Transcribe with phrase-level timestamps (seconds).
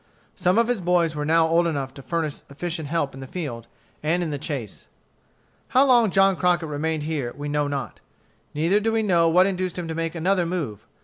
[0.33, 3.67] Some of his boys were now old enough to furnish efficient help in the field
[4.01, 4.87] and in the chase.
[5.67, 7.99] How long John Crockett remained here we know not.
[8.55, 10.87] Neither do we know what induced him to make another move.